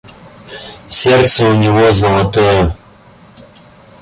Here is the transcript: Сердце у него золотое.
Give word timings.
Сердце 0.89 1.47
у 1.47 1.53
него 1.53 1.91
золотое. 1.91 2.75